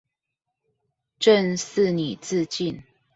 [1.19, 2.81] 朕賜你自盡